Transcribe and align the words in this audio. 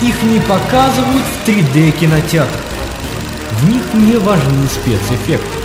Их 0.00 0.22
не 0.22 0.40
показывают 0.40 1.24
в 1.24 1.48
3D 1.48 1.92
кинотеатрах. 1.92 2.60
В 3.60 3.68
них 3.68 3.82
не 3.94 4.16
важны 4.16 4.66
спецэффекты. 4.66 5.58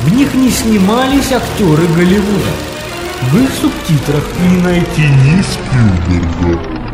В 0.00 0.14
них 0.14 0.34
не 0.34 0.50
снимались 0.50 1.32
актеры 1.32 1.86
Голливуда. 1.86 2.50
В 3.30 3.42
их 3.42 3.50
субтитрах 3.60 4.24
не 4.40 4.58
найти 4.58 5.02
ни 5.02 5.42
Спилберга. 5.42 6.84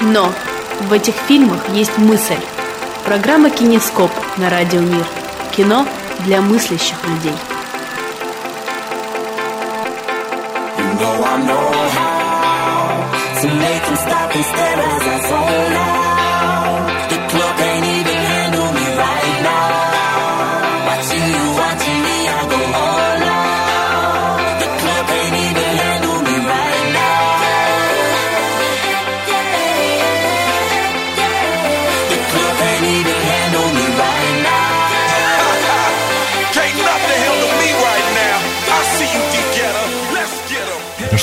Но 0.00 0.32
в 0.88 0.92
этих 0.92 1.14
фильмах 1.28 1.68
есть 1.74 1.98
мысль. 1.98 2.34
Программа 3.04 3.50
«Кинескоп» 3.50 4.10
на 4.36 4.50
Радио 4.50 4.80
Мир. 4.80 5.04
Кино 5.52 5.86
для 6.20 6.40
мыслящих 6.40 6.96
людей. 7.06 7.34
You 10.78 10.84
know 10.98 11.24
I 11.24 11.36
know 11.46 11.70
how 11.96 13.40
to 13.40 13.48
make 13.48 13.82
them 13.84 13.96
stop 13.96 14.34
and 14.34 14.44
stare 14.44 14.78
as 14.78 15.02
I 15.02 15.28
zone 15.28 15.72
out. 15.76 15.99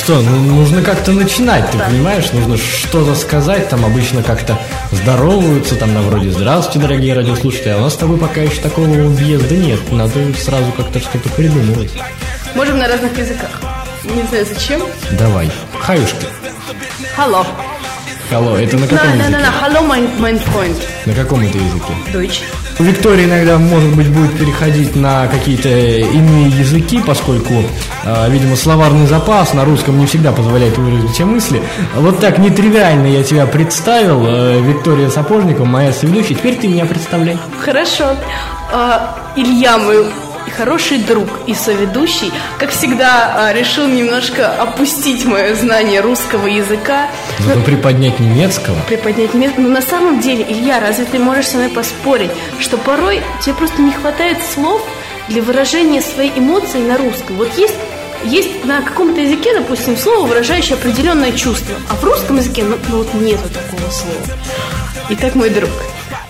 Что, 0.08 0.22
ну, 0.22 0.40
нужно 0.40 0.82
как-то 0.82 1.12
начинать, 1.12 1.70
ты 1.70 1.78
понимаешь? 1.78 2.32
Нужно 2.32 2.56
что-то 2.56 3.14
сказать, 3.14 3.68
там 3.68 3.84
обычно 3.84 4.24
как-то 4.24 4.58
здороваются, 4.94 5.76
там 5.76 5.94
на 5.94 6.02
вроде 6.02 6.30
«Здравствуйте, 6.32 6.80
дорогие 6.80 7.14
радиослушатели», 7.14 7.72
а 7.72 7.78
у 7.78 7.82
нас 7.82 7.94
с 7.94 7.98
тобой 7.98 8.18
пока 8.18 8.40
еще 8.40 8.62
такого 8.62 8.86
въезда 8.88 9.54
нет, 9.58 9.92
надо 9.92 10.14
сразу 10.40 10.72
как-то 10.78 11.02
что-то 11.02 11.28
придумывать. 11.32 11.92
Можем 12.56 12.78
на 12.78 12.88
разных 12.88 13.18
языках. 13.18 13.50
Не 14.06 14.24
знаю 14.30 14.46
зачем. 14.46 14.82
Давай, 15.20 15.52
хаюшки. 15.78 16.26
Hello. 17.18 17.46
Алло, 18.32 18.56
это 18.56 18.78
на 18.78 18.84
На, 18.84 18.88
каком 18.88 19.10
на, 19.10 19.16
на, 19.18 19.30
на. 19.30 19.38
языке? 19.40 19.54
Hello, 19.62 19.88
mein, 19.90 20.08
mein 20.22 20.42
Freund. 20.54 20.82
На 21.06 21.14
каком 21.16 21.42
это 21.42 21.58
языке? 21.58 21.94
Deutsch. 22.14 22.44
У 22.80 22.84
Виктории 22.84 23.26
иногда, 23.26 23.58
может 23.58 23.96
быть, 23.96 24.08
будет 24.08 24.38
переходить 24.38 24.96
на 24.96 25.28
какие-то 25.28 25.68
иные 25.70 26.50
языки, 26.50 27.02
поскольку, 27.06 27.54
э, 28.04 28.30
видимо, 28.30 28.56
словарный 28.56 29.08
запас 29.08 29.56
на 29.56 29.66
русском 29.66 29.98
не 29.98 30.06
всегда 30.06 30.32
позволяет 30.32 30.78
выразить 30.78 31.12
все 31.12 31.26
мысли. 31.26 31.62
Вот 31.96 32.20
так 32.20 32.38
нетривиально 32.38 33.08
я 33.08 33.24
тебя 33.24 33.48
представил, 33.48 34.24
э, 34.28 34.62
Виктория 34.62 35.10
Сапожникова, 35.10 35.66
моя 35.66 35.92
соведущая. 35.92 36.36
Теперь 36.36 36.56
ты 36.56 36.68
меня 36.68 36.86
представляй. 36.86 37.40
Хорошо. 37.60 38.16
А, 38.72 39.16
Илья 39.36 39.80
хороший 40.52 40.98
друг 41.00 41.28
и 41.48 41.54
соведущий, 41.54 42.32
как 42.60 42.72
всегда, 42.72 43.34
а, 43.36 43.54
решил 43.54 43.88
немножко 43.88 44.52
опустить 44.52 45.26
мое 45.26 45.56
знание 45.56 46.02
русского 46.02 46.48
языка, 46.48 47.08
Зато 47.40 47.60
приподнять 47.62 48.20
немецкого. 48.20 48.76
приподнять 48.88 49.34
место. 49.34 49.62
Но 49.62 49.70
на 49.70 49.82
самом 49.82 50.20
деле, 50.20 50.46
Илья, 50.48 50.80
разве 50.80 51.06
ты 51.06 51.20
можешь 51.20 51.48
со 51.48 51.58
мной 51.58 51.70
поспорить, 51.70 52.32
что 52.60 52.78
порой 52.78 53.22
тебе 53.42 53.56
просто 53.56 53.82
не 53.82 53.92
хватает 53.92 54.38
слов 54.54 54.82
для 55.28 55.42
выражения 55.42 56.02
своей 56.02 56.32
эмоции 56.38 56.80
на 56.80 56.98
русском? 56.98 57.38
Вот 57.38 57.58
есть 57.58 57.76
есть 58.24 58.66
на 58.66 58.82
каком-то 58.82 59.22
языке, 59.22 59.54
допустим, 59.54 59.96
слово, 59.96 60.26
выражающее 60.26 60.76
определенное 60.76 61.32
чувство, 61.32 61.76
а 61.90 61.96
в 61.96 62.04
русском 62.04 62.38
языке, 62.38 62.64
ну, 62.64 62.78
ну 62.90 62.98
вот 62.98 63.14
нету 63.14 63.48
такого 63.50 63.92
слова. 63.92 64.40
Итак, 65.10 65.36
мой 65.36 65.50
друг, 65.50 65.70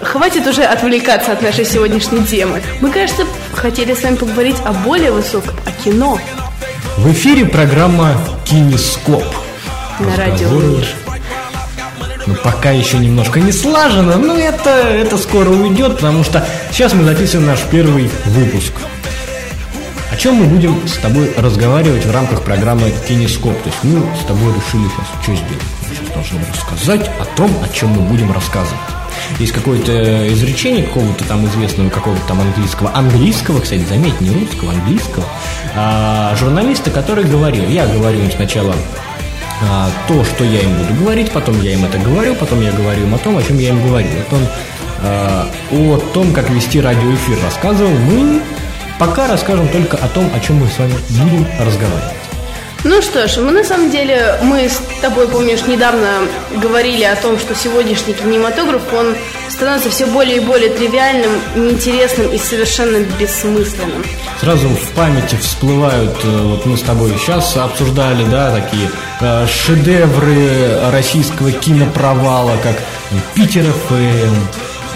хватит 0.01 0.47
уже 0.47 0.63
отвлекаться 0.63 1.31
от 1.31 1.41
нашей 1.41 1.65
сегодняшней 1.65 2.25
темы. 2.25 2.61
Мы, 2.81 2.91
кажется, 2.91 3.23
хотели 3.53 3.93
с 3.93 4.03
вами 4.03 4.15
поговорить 4.15 4.57
о 4.65 4.73
более 4.73 5.11
высоком, 5.11 5.55
о 5.65 5.71
кино 5.83 6.19
В 6.97 7.11
эфире 7.11 7.45
программа 7.45 8.15
«Кинескоп». 8.45 9.23
на 9.99 10.15
радио. 10.15 10.49
Ну, 12.27 12.35
пока 12.43 12.71
еще 12.71 12.97
немножко 12.97 13.39
не 13.39 13.53
слажено, 13.53 14.17
но 14.17 14.37
это, 14.37 14.69
это 14.69 15.17
скоро 15.17 15.49
уйдет, 15.49 15.95
потому 15.95 16.25
что 16.25 16.45
сейчас 16.71 16.93
мы 16.93 17.05
записываем 17.05 17.47
наш 17.47 17.61
первый 17.71 18.11
выпуск. 18.25 18.73
О 20.11 20.17
чем 20.17 20.35
мы 20.35 20.45
будем 20.45 20.87
с 20.87 20.97
тобой 20.97 21.31
разговаривать 21.37 22.05
в 22.05 22.11
рамках 22.11 22.41
программы 22.41 22.91
«Кинескоп». 23.07 23.57
То 23.61 23.69
есть 23.69 23.83
мы 23.83 24.01
с 24.17 24.25
тобой 24.25 24.53
решили 24.53 24.89
сейчас 24.89 25.23
что 25.23 25.35
сделать? 25.35 25.76
Сейчас 25.89 26.13
должны 26.13 26.39
рассказать 26.51 27.09
о 27.19 27.25
том, 27.35 27.51
о 27.63 27.67
чем 27.69 27.89
мы 27.89 28.01
будем 28.01 28.31
рассказывать. 28.31 28.79
Есть 29.39 29.53
какое-то 29.53 30.27
изречение 30.33 30.83
какого-то 30.83 31.23
там 31.25 31.45
известного, 31.47 31.89
какого-то 31.89 32.21
там 32.27 32.41
английского, 32.41 32.95
английского, 32.95 33.61
кстати, 33.61 33.83
заметь, 33.83 34.19
не 34.21 34.29
русского, 34.31 34.71
английского, 34.71 35.25
а, 35.75 36.35
журналиста, 36.35 36.91
который 36.91 37.23
говорил, 37.23 37.67
я 37.69 37.87
говорю 37.87 38.19
им 38.19 38.31
сначала 38.31 38.75
а, 39.61 39.89
то, 40.07 40.23
что 40.23 40.43
я 40.43 40.61
им 40.61 40.75
буду 40.75 40.93
говорить, 41.01 41.31
потом 41.31 41.61
я 41.61 41.73
им 41.73 41.85
это 41.85 41.97
говорю, 41.97 42.35
потом 42.35 42.61
я 42.61 42.71
говорю 42.71 43.03
им 43.03 43.15
о 43.15 43.17
том, 43.17 43.37
о 43.37 43.43
чем 43.43 43.57
я 43.57 43.69
им 43.69 43.81
говорю. 43.85 44.07
Вот 44.29 44.39
он 44.39 44.47
а, 45.03 45.49
о 45.71 45.97
том, 46.13 46.33
как 46.33 46.49
вести 46.49 46.79
радиоэфир 46.81 47.37
рассказывал. 47.43 47.91
Мы 47.91 48.41
пока 48.99 49.27
расскажем 49.27 49.67
только 49.69 49.97
о 49.97 50.07
том, 50.09 50.29
о 50.33 50.39
чем 50.39 50.57
мы 50.57 50.67
с 50.67 50.77
вами 50.77 50.93
будем 51.09 51.47
разговаривать. 51.59 52.26
Ну 52.89 53.01
что 53.01 53.27
ж, 53.27 53.35
мы 53.41 53.51
на 53.51 53.65
самом 53.65 53.91
деле, 53.91 54.39
мы 54.41 54.69
с 54.69 54.81
тобой, 55.01 55.27
помнишь, 55.27 55.67
недавно 55.67 56.07
говорили 56.55 57.03
о 57.03 57.17
том, 57.17 57.37
что 57.37 57.53
сегодняшний 57.53 58.13
кинематограф, 58.13 58.81
он 58.93 59.13
становится 59.49 59.89
все 59.89 60.05
более 60.05 60.37
и 60.37 60.39
более 60.39 60.69
тривиальным, 60.69 61.31
неинтересным 61.57 62.31
и 62.31 62.37
совершенно 62.37 62.99
бессмысленным. 63.19 64.05
Сразу 64.39 64.69
в 64.69 64.91
памяти 64.95 65.35
всплывают, 65.35 66.15
э, 66.23 66.41
вот 66.43 66.65
мы 66.65 66.77
с 66.77 66.81
тобой 66.81 67.11
сейчас 67.19 67.57
обсуждали, 67.57 68.23
да, 68.31 68.55
такие 68.55 68.89
э, 69.19 69.45
шедевры 69.47 70.79
российского 70.89 71.51
кинопровала, 71.51 72.55
как 72.63 72.77
Питер 73.35 73.65
ФМ, 73.65 74.35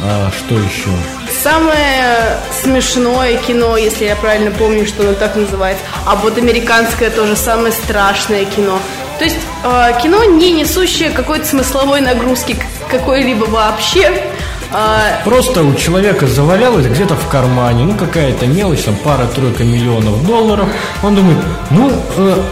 а, 0.03 0.31
что 0.31 0.55
еще? 0.55 1.20
Самое 1.31 2.37
смешное 2.61 3.37
кино, 3.37 3.77
если 3.77 4.05
я 4.05 4.15
правильно 4.15 4.51
помню, 4.51 4.85
что 4.85 5.03
оно 5.03 5.13
так 5.13 5.35
называется, 5.35 5.83
а 6.05 6.15
вот 6.15 6.37
американское 6.37 7.09
тоже 7.09 7.35
самое 7.35 7.71
страшное 7.71 8.45
кино. 8.45 8.79
То 9.17 9.25
есть 9.25 9.37
э, 9.63 9.91
кино, 10.01 10.23
не 10.23 10.51
несущее 10.51 11.09
какой-то 11.11 11.45
смысловой 11.45 12.01
нагрузки 12.01 12.57
какой-либо 12.89 13.45
вообще. 13.45 14.11
Э, 14.73 15.23
Просто 15.23 15.63
у 15.63 15.73
человека 15.75 16.27
завалялось 16.27 16.87
где-то 16.87 17.15
в 17.15 17.27
кармане, 17.27 17.85
ну 17.85 17.93
какая-то 17.95 18.45
мелочь, 18.47 18.81
там 18.81 18.95
пара-тройка 18.95 19.63
миллионов 19.63 20.25
долларов. 20.25 20.67
Он 21.03 21.15
думает, 21.15 21.37
ну, 21.69 21.91
э, 22.17 22.43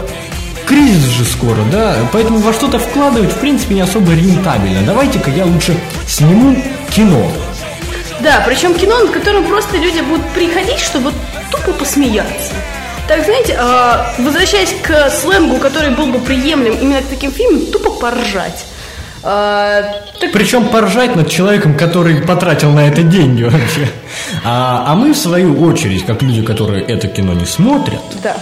кризис 0.66 1.06
же 1.06 1.24
скоро, 1.24 1.58
да, 1.72 1.96
поэтому 2.12 2.38
во 2.38 2.52
что-то 2.52 2.78
вкладывать, 2.78 3.32
в 3.32 3.38
принципе, 3.38 3.74
не 3.74 3.80
особо 3.80 4.12
рентабельно. 4.12 4.82
Давайте-ка 4.86 5.30
я 5.30 5.44
лучше 5.44 5.76
сниму 6.06 6.56
кино. 6.94 7.30
Да, 8.22 8.42
причем 8.46 8.74
кино, 8.74 8.98
над 8.98 9.10
которым 9.10 9.46
просто 9.46 9.78
люди 9.78 10.00
будут 10.00 10.26
приходить, 10.30 10.78
чтобы 10.78 11.12
тупо 11.50 11.72
посмеяться. 11.72 12.52
Так, 13.08 13.24
знаете, 13.24 13.56
а, 13.58 14.14
возвращаясь 14.18 14.74
к 14.82 15.10
сленгу, 15.10 15.56
который 15.56 15.90
был 15.90 16.06
бы 16.06 16.18
приемлем 16.20 16.74
именно 16.80 17.00
к 17.02 17.06
таким 17.06 17.32
фильмам, 17.32 17.66
тупо 17.66 17.90
поржать. 17.90 18.66
А, 19.22 19.82
так 20.18 20.32
Причем 20.32 20.68
поржать 20.68 21.14
над 21.16 21.28
человеком, 21.28 21.76
который 21.76 22.22
потратил 22.22 22.70
на 22.70 22.88
это 22.88 23.02
деньги 23.02 23.42
вообще. 23.42 23.88
А, 24.44 24.84
а 24.86 24.94
мы, 24.94 25.12
в 25.12 25.16
свою 25.16 25.60
очередь, 25.62 26.06
как 26.06 26.22
люди, 26.22 26.42
которые 26.42 26.84
это 26.84 27.08
кино 27.08 27.34
не 27.34 27.46
смотрят, 27.46 28.00
да. 28.22 28.36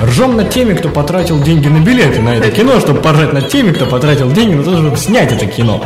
Ржем 0.00 0.36
над 0.36 0.50
теми, 0.50 0.74
кто 0.74 0.88
потратил 0.88 1.40
деньги 1.42 1.68
на 1.68 1.78
билеты 1.78 2.20
на 2.20 2.30
это 2.30 2.50
кино, 2.50 2.80
чтобы 2.80 3.00
поржать 3.00 3.32
над 3.32 3.48
теми, 3.48 3.72
кто 3.72 3.86
потратил 3.86 4.30
деньги 4.32 4.54
на 4.54 4.64
то, 4.64 4.76
чтобы 4.76 4.96
снять 4.96 5.32
это 5.32 5.46
кино. 5.46 5.84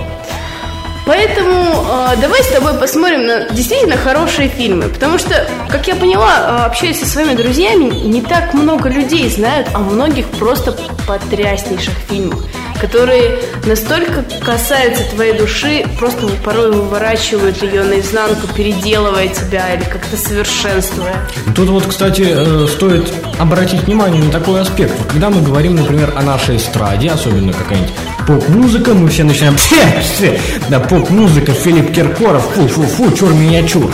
Поэтому 1.07 1.87
э, 1.89 2.17
давай 2.21 2.43
с 2.43 2.49
тобой 2.49 2.75
посмотрим 2.75 3.27
на 3.27 3.49
действительно 3.51 3.97
хорошие 3.97 4.49
фильмы. 4.49 4.89
Потому 4.89 5.19
что, 5.19 5.49
как 5.69 5.87
я 5.87 5.95
поняла, 5.95 6.33
э, 6.37 6.67
общаясь 6.67 6.99
со 6.99 7.07
своими 7.07 7.35
друзьями, 7.35 7.85
не 7.85 8.21
так 8.21 8.53
много 8.55 8.89
людей 8.89 9.29
знают 9.31 9.69
о 9.73 9.79
многих 9.79 10.27
просто 10.31 10.77
потряснейших 11.07 11.95
фильмах, 12.09 12.41
которые 12.79 13.39
настолько 13.65 14.25
касаются 14.45 15.05
твоей 15.15 15.39
души, 15.39 15.85
просто 15.99 16.27
порой 16.45 16.73
выворачивают 16.73 17.63
ее 17.63 17.83
наизнанку, 17.83 18.47
переделывая 18.55 19.29
тебя 19.29 19.75
или 19.75 19.85
как-то 19.85 20.17
совершенствуя. 20.17 21.15
Тут 21.55 21.69
вот, 21.69 21.87
кстати, 21.87 22.25
э, 22.29 22.67
стоит 22.69 23.13
обратить 23.39 23.83
внимание 23.83 24.23
на 24.23 24.31
такой 24.31 24.61
аспект. 24.61 24.95
Когда 25.11 25.31
мы 25.31 25.43
говорим, 25.43 25.77
например, 25.77 26.13
о 26.17 26.23
нашей 26.23 26.57
эстраде, 26.57 27.11
особенно 27.11 27.53
какая-нибудь 27.53 27.93
поп-музыка, 28.27 28.95
мы 28.95 29.09
все 29.09 29.25
начинаем 29.25 29.55
«Пфе, 29.57 30.01
пфе». 30.01 30.41
да, 30.69 30.81
поп-музыка, 30.81 31.53
Филипп 31.53 31.95
Киркоров, 31.95 32.45
фу-фу-фу, 32.55 33.13
чур-меня-чур. 33.13 33.91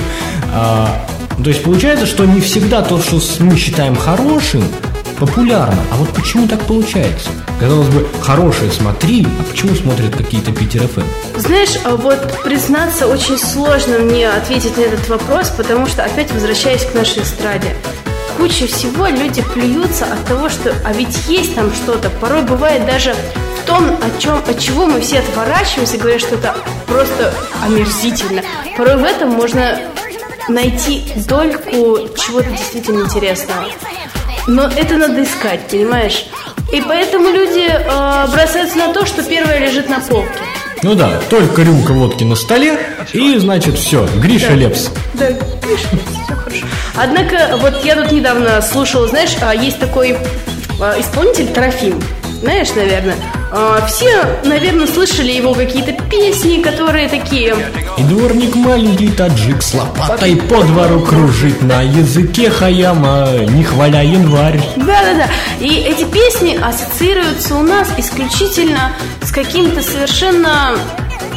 А, 0.55 1.06
То 1.43 1.50
есть 1.50 1.62
получается, 1.62 2.06
что 2.06 2.25
не 2.25 2.40
всегда 2.40 2.82
то, 2.82 3.00
что 3.00 3.20
мы 3.40 3.56
считаем 3.56 3.96
хорошим, 3.96 4.64
популярно. 5.19 5.82
А 5.91 5.97
вот 5.97 6.11
почему 6.11 6.47
так 6.49 6.61
получается? 6.62 7.31
Казалось 7.61 7.88
бы, 7.88 8.06
хорошее 8.20 8.70
смотри, 8.70 9.26
а 9.38 9.43
почему 9.44 9.75
смотрят 9.75 10.14
какие-то 10.14 10.53
Питер 10.53 10.88
ФМ? 10.88 11.03
Знаешь, 11.37 11.79
а 11.85 11.97
вот 11.97 12.43
признаться, 12.43 13.06
очень 13.06 13.38
сложно 13.38 13.99
мне 13.99 14.29
ответить 14.29 14.76
на 14.76 14.82
этот 14.82 15.09
вопрос, 15.09 15.50
потому 15.56 15.87
что 15.87 16.05
опять 16.05 16.32
возвращаясь 16.32 16.85
к 16.85 16.94
нашей 16.94 17.23
эстраде. 17.23 17.76
Куча 18.37 18.67
всего 18.67 19.06
люди 19.06 19.43
плюются 19.55 20.06
от 20.06 20.25
того, 20.26 20.49
что 20.49 20.75
а 20.85 20.93
ведь 20.93 21.17
есть 21.29 21.55
там 21.55 21.73
что-то. 21.73 22.11
Порой 22.11 22.43
бывает 22.43 22.87
даже 22.87 23.15
в 23.62 23.67
том, 23.67 23.91
о 23.91 24.20
чем, 24.20 24.38
от 24.38 24.58
чего 24.58 24.87
мы 24.87 25.00
все 25.00 25.20
отворачиваемся, 25.20 25.99
говорят, 25.99 26.20
что 26.20 26.35
это 26.35 26.56
просто 26.87 27.32
омерзительно. 27.62 28.43
Порой 28.76 28.97
в 28.97 29.05
этом 29.05 29.31
можно 29.31 29.79
найти 30.49 31.05
дольку 31.29 32.08
чего-то 32.17 32.50
действительно 32.50 33.05
интересного. 33.05 33.67
Но 34.47 34.69
это 34.69 34.97
надо 34.97 35.23
искать, 35.23 35.69
понимаешь? 35.69 36.27
И 36.73 36.81
поэтому 36.81 37.29
люди 37.31 37.69
э, 37.69 38.27
бросаются 38.33 38.77
на 38.79 38.93
то, 38.93 39.06
что 39.06 39.23
первое 39.23 39.59
лежит 39.59 39.89
на 39.89 40.00
полке. 40.00 40.41
Ну 40.83 40.94
да, 40.94 41.21
только 41.31 41.62
рюмка 41.62 41.93
водки 41.93 42.25
на 42.25 42.35
столе, 42.35 42.77
и 43.12 43.39
значит 43.39 43.79
все, 43.79 44.09
Гриша 44.17 44.55
Лепс. 44.55 44.91
Да, 45.15 45.29
видишь, 45.29 45.87
все 46.25 46.35
хорошо. 46.35 46.67
Однако, 46.97 47.56
вот 47.59 47.85
я 47.85 47.94
тут 47.94 48.11
недавно 48.11 48.61
слушала, 48.62 49.06
знаешь, 49.06 49.37
а, 49.41 49.55
есть 49.55 49.79
такой 49.79 50.17
а, 50.81 50.99
исполнитель 50.99 51.47
Трофим. 51.49 52.03
Знаешь, 52.41 52.75
наверное. 52.75 53.15
А, 53.55 53.87
Все, 53.87 54.41
наверное, 54.45 54.87
слышали 54.87 55.31
его 55.31 55.53
какие-то 55.53 55.93
песни, 56.05 56.63
которые 56.63 57.09
такие... 57.09 57.55
И 57.99 58.03
дворник 58.05 58.55
маленький 58.55 59.09
таджик 59.09 59.63
с 59.63 59.75
лопатой 59.75 60.37
по 60.37 60.63
двору 60.63 61.01
кружит 61.01 61.61
на 61.61 61.83
языке 61.83 62.49
хаяма, 62.49 63.29
не 63.49 63.63
хваля 63.63 64.03
январь. 64.03 64.59
Да-да-да. 64.77 65.27
И 65.61 65.69
эти 65.81 66.05
песни 66.05 66.59
ассоциируются 66.63 67.55
у 67.57 67.63
нас 67.63 67.89
исключительно 67.99 68.93
с 69.21 69.31
каким-то 69.31 69.83
совершенно 69.83 70.75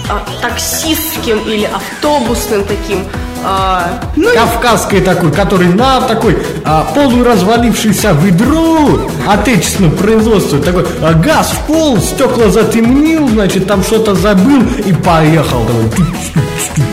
а, 0.10 0.26
таксистским 0.42 1.40
или 1.40 1.66
автобусным 1.66 2.64
таким... 2.64 3.06
а, 3.46 4.02
ну, 4.16 4.28
Кавказской 4.34 5.02
такой, 5.02 5.32
который 5.32 5.68
на 5.68 6.02
такой 6.02 6.38
а, 6.64 6.84
полуразвалившийся 6.96 8.12
ведро 8.20 9.10
отечественного 9.28 9.96
производства, 9.96 10.60
такой 10.60 10.86
а, 11.02 11.14
газ 11.14 11.52
в 11.52 11.68
пол, 11.68 11.98
стекла 12.00 12.50
затемнил, 12.50 13.28
значит, 13.30 13.68
там 13.68 13.84
что-то 13.84 14.16
забыл 14.16 14.64
и 14.86 14.92
поехал. 14.94 15.66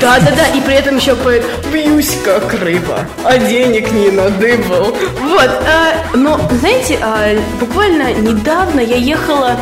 Да-да-да, 0.01 0.49
и 0.49 0.61
при 0.61 0.75
этом 0.75 0.97
еще 0.97 1.15
поет 1.15 1.45
«Бьюсь 1.73 2.19
как 2.25 2.53
рыба, 2.61 3.07
а 3.25 3.39
денег 3.39 3.91
не 3.93 4.11
надыбал». 4.11 4.97
Вот, 5.21 5.49
а, 5.49 6.17
но, 6.17 6.39
знаете, 6.61 6.99
а, 7.01 7.37
буквально 7.59 8.13
недавно 8.13 8.81
я 8.81 8.97
ехала 8.97 9.57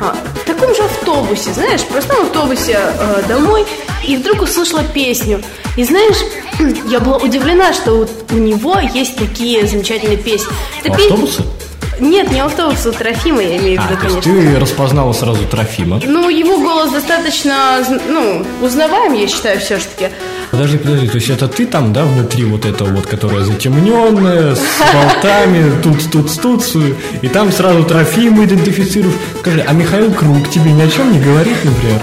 а, 0.00 0.14
в 0.42 0.44
таком 0.44 0.74
же 0.74 0.82
автобусе, 0.82 1.52
знаешь, 1.52 1.80
в 1.80 1.86
простом 1.86 2.22
автобусе 2.26 2.76
а, 2.76 3.22
домой, 3.28 3.64
и 4.06 4.16
вдруг 4.16 4.42
услышала 4.42 4.82
песню. 4.82 5.42
И 5.76 5.84
знаешь, 5.84 6.16
я 6.88 7.00
была 7.00 7.16
удивлена, 7.18 7.72
что 7.72 7.92
у, 7.94 8.06
у 8.34 8.38
него 8.38 8.78
есть 8.92 9.16
такие 9.16 9.66
замечательные 9.66 10.18
песни. 10.18 10.52
Это 10.82 10.94
автобуса? 10.94 11.44
Нет, 12.00 12.32
не 12.32 12.40
автобус, 12.40 12.84
у 12.86 12.92
Трофима 12.92 13.42
я 13.42 13.58
имею 13.58 13.80
в 13.80 13.84
А, 13.84 13.88
виду, 13.88 14.02
есть 14.02 14.24
конечно. 14.24 14.52
ты 14.52 14.58
распознала 14.58 15.12
сразу 15.12 15.44
Трофима. 15.46 16.00
Ну, 16.04 16.28
его 16.28 16.58
голос 16.58 16.90
достаточно, 16.90 17.84
ну, 18.08 18.44
узнаваем, 18.60 19.12
я 19.12 19.28
считаю, 19.28 19.60
все-таки. 19.60 20.08
Подожди, 20.52 20.76
подожди, 20.76 21.08
то 21.08 21.14
есть 21.14 21.30
это 21.30 21.48
ты 21.48 21.64
там, 21.64 21.94
да, 21.94 22.04
внутри 22.04 22.44
вот 22.44 22.66
этого 22.66 22.90
вот, 22.90 23.06
которая 23.06 23.42
затемненная, 23.42 24.54
с 24.54 24.60
болтами, 24.92 25.72
тут, 25.82 26.10
тут, 26.12 26.40
тут, 26.42 26.62
и 27.22 27.28
там 27.28 27.50
сразу 27.50 27.84
Трофима 27.84 28.44
идентифицируешь. 28.44 29.14
Скажи, 29.40 29.64
а 29.66 29.72
Михаил 29.72 30.12
Круг 30.12 30.50
тебе 30.50 30.72
ни 30.72 30.82
о 30.82 30.88
чем 30.88 31.10
не 31.10 31.20
говорит, 31.20 31.56
например? 31.64 31.98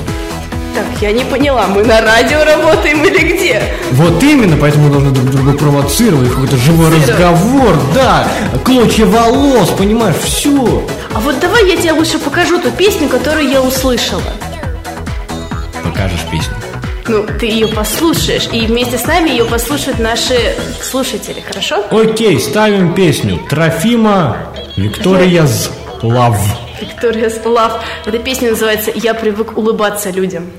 Так, 0.74 1.00
я 1.00 1.12
не 1.12 1.24
поняла, 1.25 1.68
мы 1.68 1.84
на 1.84 2.01
радио 2.01 2.44
работаем 2.44 3.06
или 3.06 3.34
где? 3.34 3.62
Вот 3.92 4.24
именно, 4.24 4.57
поэтому 4.57 4.88
мы 4.88 4.94
должны 4.94 5.12
друг 5.12 5.30
друга 5.30 5.54
провоцировать, 5.56 6.30
какой-то 6.30 6.57
живой 6.57 6.90
разговор, 6.90 7.80
да, 7.94 8.28
клочья 8.66 9.06
волос, 9.06 9.69
понимаешь, 9.78 10.16
все. 10.24 10.84
А 11.13 11.19
вот 11.19 11.40
давай 11.40 11.69
я 11.69 11.78
тебе 11.78 11.92
лучше 11.92 12.18
покажу 12.18 12.60
ту 12.60 12.72
песню, 12.72 13.10
которую 13.10 13.48
я 13.48 13.62
услышала. 13.62 14.24
Покажешь 15.84 16.25
песню. 16.31 16.56
Ну, 17.10 17.26
ты 17.40 17.48
ее 17.48 17.68
послушаешь, 17.68 18.48
и 18.54 18.68
вместе 18.68 19.00
с 19.00 19.06
нами 19.08 19.32
ее 19.32 19.44
послушают 19.44 19.98
наши 19.98 20.56
слушатели, 20.80 21.40
хорошо? 21.42 21.84
Окей, 21.90 22.40
ставим 22.40 22.94
песню 22.94 23.40
Трофима 23.50 24.54
Виктория 24.78 25.48
З. 25.48 25.72
Лав. 26.04 26.38
Виктория 26.80 27.32
Лав. 27.44 27.84
Эта 28.06 28.20
песня 28.20 28.52
называется 28.52 28.92
«Я 28.94 29.16
привык 29.16 29.58
улыбаться 29.58 30.12
людям». 30.12 30.52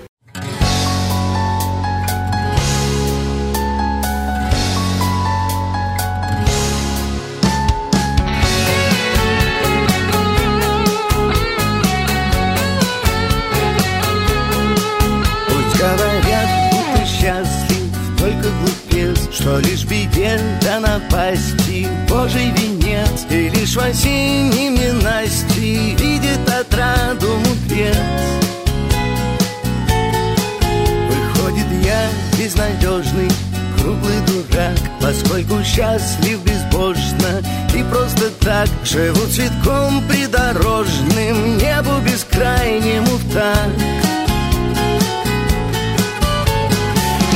Поскольку 35.11 35.63
счастлив 35.65 36.39
безбожно 36.45 37.43
И 37.75 37.83
просто 37.83 38.31
так 38.41 38.69
живу 38.85 39.27
цветком 39.27 40.03
придорожным 40.09 41.59
Небу 41.59 41.99
бескрайнему 42.05 43.17
в 43.17 43.35
такт 43.35 43.81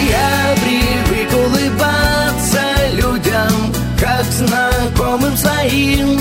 Я 0.09 0.55
привык 0.63 1.33
улыбаться 1.33 2.63
людям, 2.93 3.75
как 3.99 4.23
знакомым 4.25 5.37
своим. 5.37 6.21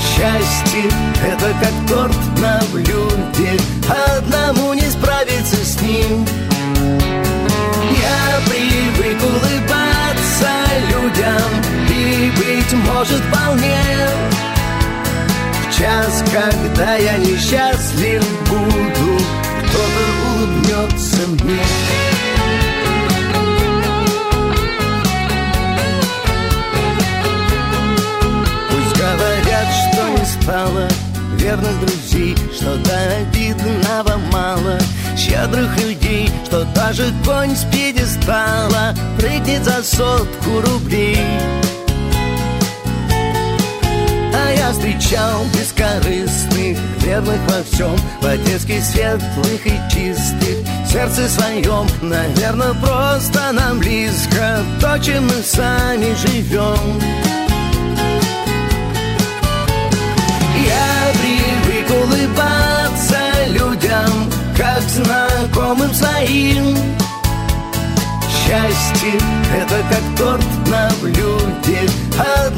Счастье— 0.00 0.90
это 1.24 1.54
как 1.60 1.88
торт 1.88 2.40
на 2.40 2.60
блюде, 2.72 3.60
одному 4.16 4.74
не 4.74 4.90
справиться 4.90 5.64
с 5.64 5.80
ним. 5.82 6.26
Может, 13.02 13.20
вполне 13.24 13.80
в 15.60 15.76
час, 15.76 16.22
когда 16.32 16.94
я 16.94 17.18
несчастлив 17.18 18.22
буду, 18.48 19.18
кто-то 19.66 20.04
улыбнется 20.28 21.26
мне. 21.26 21.62
Пусть 28.70 28.96
говорят, 28.96 29.68
что 29.82 30.08
не 30.08 30.24
стало 30.24 30.88
верных 31.38 31.80
друзей, 31.80 32.36
что 32.54 32.76
до 32.76 33.16
обидного 33.16 34.16
мало 34.30 34.78
щедрых 35.16 35.76
людей, 35.80 36.30
что 36.46 36.62
даже 36.66 37.12
конь 37.26 37.56
с 37.56 37.64
пьедестала 37.64 38.94
прыгнет 39.18 39.64
за 39.64 39.82
сотку 39.82 40.60
рублей. 40.60 41.18
А 44.52 44.54
я 44.54 44.70
встречал 44.70 45.44
бескорыстных, 45.54 46.76
верных 46.98 47.40
во 47.48 47.62
всем, 47.62 47.96
По-детски 48.20 48.80
светлых 48.80 49.66
и 49.66 49.80
чистых, 49.90 50.58
в 50.84 50.92
сердце 50.92 51.26
своем, 51.26 51.86
Наверное, 52.02 52.74
просто 52.74 53.52
нам 53.52 53.78
близко 53.78 54.62
то, 54.78 54.98
чем 54.98 55.24
мы 55.24 55.42
сами 55.42 56.14
живем. 56.14 57.00
Я 60.66 61.12
привык 61.22 61.90
улыбаться 61.90 63.20
людям, 63.48 64.30
как 64.54 64.82
знакомым 64.82 65.94
своим. 65.94 66.76
Счастье— 68.28 69.18
это 69.56 69.82
как 69.88 70.18
торт 70.18 70.44
на 70.66 70.90
блюде, 71.00 71.88
одному 72.18 72.51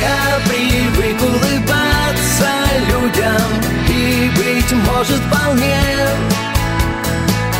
Я 0.00 0.40
привык 0.48 1.22
улыбаться 1.22 2.50
людям 2.88 3.48
и, 3.88 4.30
быть 4.36 4.72
может, 4.72 5.20
вполне 5.20 5.80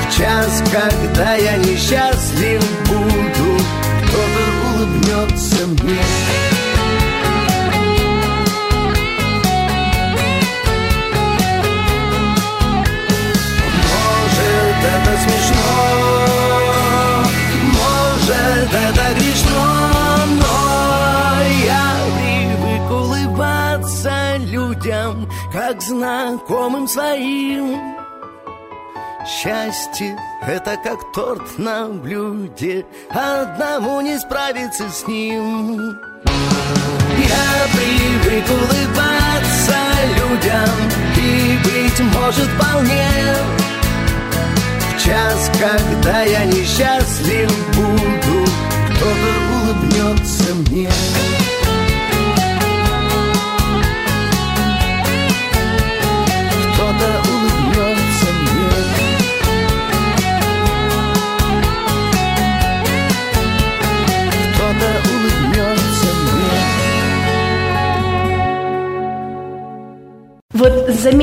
в 0.01 0.17
час, 0.17 0.63
когда 0.71 1.35
я 1.35 1.57
несчастлив 1.57 2.63
буду, 2.89 3.59
кто-то 4.07 4.43
улыбнется 4.75 5.67
мне. 5.67 6.42
Как 25.73 25.81
знакомым 25.81 26.87
своим. 26.87 27.81
Счастье— 29.27 30.19
это 30.47 30.77
как 30.77 31.13
торт 31.15 31.59
на 31.59 31.89
блюде, 31.89 32.85
одному 33.09 34.03
не 34.03 34.19
справиться 34.19 34.91
с 34.91 35.07
ним. 35.09 35.79
Я 37.17 37.49
привык 37.73 38.45
улыбаться 38.51 39.79
людям 40.19 40.71
И, 41.17 41.59
быть 41.65 42.01
может, 42.13 42.49
вполне 42.49 43.09
В 44.81 45.05
час, 45.05 45.51
когда 45.59 46.23
я 46.23 46.45
несчастлив 46.47 47.51
буду 47.77 48.51
Кто-то 48.97 49.52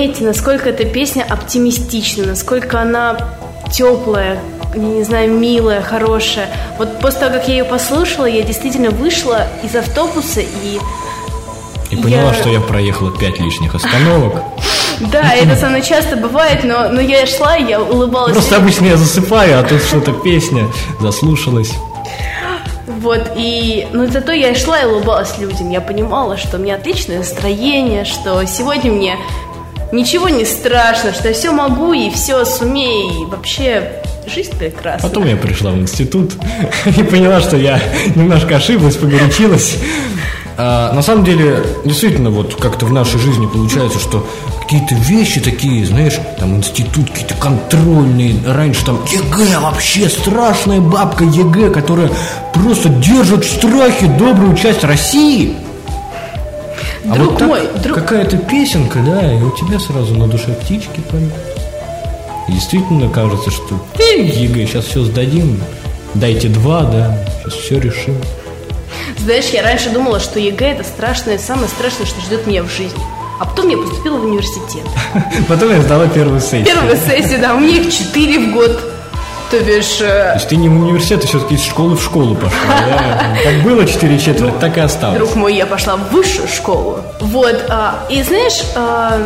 заметьте, 0.10 0.24
насколько 0.24 0.70
эта 0.70 0.86
песня 0.86 1.24
оптимистична, 1.30 2.26
насколько 2.26 2.82
она 2.82 3.18
теплая, 3.72 4.40
не 4.74 5.04
знаю, 5.04 5.32
милая, 5.32 5.82
хорошая. 5.82 6.48
Вот 6.80 7.00
после 7.00 7.20
того, 7.20 7.34
как 7.34 7.48
я 7.48 7.58
ее 7.58 7.64
послушала, 7.64 8.26
я 8.26 8.42
действительно 8.42 8.90
вышла 8.90 9.46
из 9.64 9.76
автобуса 9.76 10.40
и 10.42 10.80
И 11.92 11.96
поняла, 11.96 12.30
Я- 12.30 12.34
что 12.34 12.50
я 12.50 12.60
проехала 12.60 13.12
пять 13.12 13.40
лишних 13.40 13.76
остановок. 13.76 14.44
да, 15.12 15.34
это 15.36 15.56
со 15.56 15.68
мной 15.68 15.84
часто 15.84 16.16
бывает, 16.16 16.64
но, 16.64 16.90
но 16.90 17.02
я 17.02 17.28
шла, 17.28 17.58
и 17.58 17.70
я 17.70 17.80
улыбалась. 17.80 18.34
Просто 18.34 18.58
обычно 18.58 18.88
я 18.88 18.98
засыпаю, 18.98 19.60
а 19.60 19.64
тут 19.64 19.84
что-то 19.84 20.12
песня 20.14 20.66
заслушалась. 21.00 21.72
Вот, 23.00 23.32
и, 23.38 23.88
но 23.94 24.08
зато 24.08 24.34
я 24.34 24.54
шла 24.56 24.80
и 24.82 24.86
улыбалась 24.86 25.38
людям. 25.38 25.70
Я 25.70 25.80
понимала, 25.80 26.36
что 26.36 26.58
у 26.58 26.60
меня 26.60 26.76
отличное 26.76 27.20
настроение, 27.20 28.04
что 28.04 28.44
сегодня 28.46 28.92
мне 28.92 29.16
ничего 29.92 30.30
не 30.30 30.46
страшно, 30.46 31.14
что 31.14 31.30
я 31.30 31.34
все 31.34 31.52
могу 31.52 31.94
и 31.94 32.10
все 32.10 32.46
сумею, 32.46 33.22
и 33.22 33.26
вообще 33.26 34.02
жизнь 34.28 34.58
прекрасна. 34.58 35.08
Потом 35.08 35.26
я 35.28 35.36
пришла 35.36 35.72
в 35.72 35.78
институт 35.78 36.34
и 36.86 37.04
поняла, 37.04 37.42
что 37.42 37.58
я 37.58 37.82
немножко 38.16 38.58
ошиблась, 38.58 38.96
погорячилась. 38.96 39.78
А, 40.58 40.92
на 40.94 41.02
самом 41.02 41.24
деле, 41.24 41.64
действительно, 41.86 42.30
вот 42.30 42.56
как-то 42.56 42.86
в 42.86 42.92
нашей 42.92 43.20
жизни 43.20 43.46
получается, 43.46 43.98
что 43.98 44.28
какие-то 44.62 44.94
вещи 44.94 45.40
такие, 45.40 45.86
знаешь, 45.86 46.20
там 46.38 46.58
институт, 46.58 47.10
какие-то 47.10 47.34
контрольные, 47.36 48.36
раньше 48.46 48.86
там 48.86 49.00
ЕГЭ, 49.10 49.60
вообще 49.60 50.10
страшная 50.10 50.82
бабка 50.82 51.24
ЕГЭ, 51.24 51.72
которая 51.72 52.12
просто 52.54 52.90
держит 52.90 53.46
в 53.46 53.52
страхе 53.52 54.08
добрую 54.20 54.56
часть 54.58 54.84
России. 54.84 55.56
А 57.10 57.16
Друг 57.16 57.30
вот 57.32 57.40
так 57.40 57.48
мой, 57.48 57.62
друг- 57.84 57.98
какая-то 57.98 58.38
песенка, 58.38 59.00
да, 59.00 59.34
и 59.34 59.42
у 59.42 59.52
тебя 59.52 59.80
сразу 59.80 60.14
на 60.16 60.28
душе 60.28 60.54
птички 60.54 61.02
поют. 61.12 61.34
И 62.48 62.52
действительно 62.52 63.10
кажется, 63.10 63.52
что 63.52 63.80
«Э, 64.00 64.22
ЕГЭ, 64.22 64.66
сейчас 64.66 64.86
все 64.86 65.04
сдадим, 65.04 65.62
дайте 66.14 66.48
два, 66.50 66.84
да, 66.84 67.18
сейчас 67.42 67.54
все 67.54 67.80
решим. 67.80 68.16
Знаешь, 69.18 69.46
я 69.46 69.62
раньше 69.64 69.90
думала, 69.90 70.20
что 70.20 70.40
ЕГЭ 70.40 70.72
это 70.74 70.84
страшное, 70.84 71.38
самое 71.38 71.68
страшное, 71.68 72.06
что 72.06 72.20
ждет 72.22 72.48
меня 72.48 72.64
в 72.64 72.70
жизни. 72.70 73.00
А 73.40 73.46
потом 73.46 73.70
я 73.70 73.78
поступила 73.78 74.18
в 74.18 74.26
университет. 74.26 74.84
Потом 75.48 75.70
я 75.72 75.82
сдала 75.82 76.08
первую 76.08 76.42
сессию. 76.42 76.66
Первая 76.66 76.98
сессия, 76.98 77.38
да, 77.38 77.56
у 77.56 77.60
меня 77.60 77.78
их 77.78 77.94
четыре 77.94 78.38
в 78.40 78.54
год. 78.54 78.82
То 79.50 79.60
бишь, 79.62 79.98
То 79.98 80.06
э, 80.06 80.34
есть 80.36 80.48
ты 80.48 80.58
не 80.58 80.70
в 80.70 80.80
университет, 80.80 81.22
ты 81.22 81.28
все-таки 81.28 81.56
из 81.56 81.64
школы 81.64 81.96
в 81.96 82.04
школу 82.04 82.36
пошла, 82.36 82.60
да? 82.68 83.36
Как 83.44 83.64
было 83.64 83.84
четыре 83.86 84.20
четверти, 84.20 84.54
так 84.60 84.78
и 84.78 84.80
осталось. 84.80 85.18
друг 85.18 85.36
мой, 85.36 85.56
я 85.56 85.66
пошла 85.66 85.96
в 85.96 86.12
высшую 86.12 86.48
школу. 86.48 87.00
Вот, 87.20 87.66
а, 87.68 88.06
и 88.10 88.22
знаешь, 88.22 88.62
а, 88.76 89.20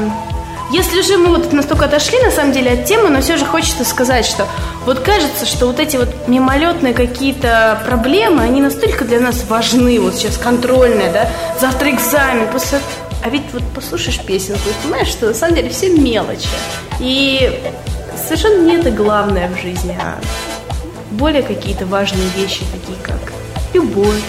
если 0.71 1.01
же 1.01 1.17
мы 1.17 1.27
вот 1.27 1.51
настолько 1.51 1.85
отошли, 1.85 2.19
на 2.19 2.31
самом 2.31 2.53
деле, 2.53 2.71
от 2.71 2.85
темы, 2.85 3.09
но 3.09 3.19
все 3.19 3.35
же 3.35 3.45
хочется 3.45 3.83
сказать, 3.83 4.25
что 4.25 4.47
вот 4.85 4.99
кажется, 4.99 5.45
что 5.45 5.67
вот 5.67 5.79
эти 5.79 5.97
вот 5.97 6.09
мимолетные 6.27 6.93
какие-то 6.93 7.81
проблемы, 7.85 8.43
они 8.43 8.61
настолько 8.61 9.03
для 9.03 9.19
нас 9.19 9.43
важны, 9.49 9.99
вот 9.99 10.15
сейчас 10.15 10.37
контрольная, 10.37 11.11
да, 11.11 11.29
завтра 11.59 11.91
экзамен, 11.91 12.47
после... 12.47 12.79
А 13.25 13.29
ведь 13.29 13.43
вот 13.53 13.63
послушаешь 13.75 14.19
песенку 14.21 14.61
и 14.69 14.83
понимаешь, 14.83 15.07
что 15.07 15.27
на 15.27 15.33
самом 15.33 15.55
деле 15.55 15.69
все 15.69 15.89
мелочи. 15.89 16.47
И 16.99 17.61
совершенно 18.25 18.65
не 18.65 18.75
это 18.77 18.91
главное 18.91 19.49
в 19.49 19.61
жизни, 19.61 19.97
а 19.99 20.15
более 21.11 21.43
какие-то 21.43 21.85
важные 21.85 22.27
вещи, 22.35 22.63
такие 22.71 22.97
как 23.01 23.33
любовь, 23.73 24.21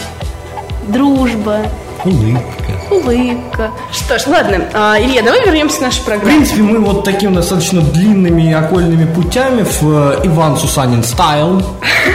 дружба, 0.88 1.60
Улыбка. 2.04 2.42
улыбка. 2.90 3.70
Что 3.92 4.18
ж, 4.18 4.26
ладно, 4.26 4.64
а, 4.74 4.96
Илья, 5.00 5.22
давай 5.22 5.44
вернемся 5.46 5.78
к 5.78 5.80
нашей 5.82 6.00
В 6.00 6.04
программе. 6.04 6.36
принципе, 6.36 6.62
мы 6.62 6.78
вот 6.80 7.04
такими 7.04 7.34
достаточно 7.34 7.80
длинными 7.80 8.52
окольными 8.52 9.06
путями 9.06 9.62
в 9.62 9.82
э, 9.82 10.20
Иван 10.24 10.56
Сусанин 10.58 11.02
стайл. 11.02 11.62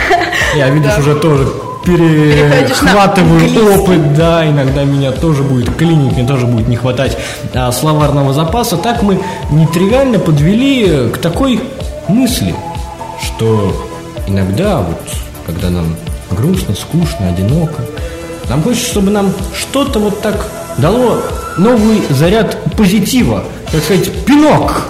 Я, 0.56 0.68
видишь, 0.70 0.96
уже 0.98 1.14
тоже 1.16 1.48
перехватываю 1.84 3.80
опыт, 3.80 4.14
да, 4.14 4.48
иногда 4.48 4.84
меня 4.84 5.12
тоже 5.12 5.42
будет 5.42 5.74
клинить, 5.76 6.12
мне 6.12 6.26
тоже 6.26 6.46
будет 6.46 6.68
не 6.68 6.76
хватать 6.76 7.16
а, 7.54 7.72
словарного 7.72 8.32
запаса. 8.32 8.76
Так 8.76 9.02
мы 9.02 9.20
нетривиально 9.50 10.18
подвели 10.18 11.08
к 11.10 11.18
такой 11.18 11.60
мысли, 12.08 12.54
что 13.22 13.74
иногда 14.26 14.78
вот, 14.78 15.00
когда 15.46 15.70
нам 15.70 15.96
грустно, 16.30 16.74
скучно, 16.74 17.28
одиноко, 17.28 17.82
нам 18.48 18.62
хочется, 18.62 18.90
чтобы 18.90 19.10
нам 19.10 19.32
что-то 19.58 19.98
вот 19.98 20.20
так 20.20 20.46
дало 20.78 21.22
новый 21.56 22.02
заряд 22.10 22.58
позитива, 22.76 23.44
так 23.70 23.82
сказать, 23.82 24.12
пинок 24.24 24.86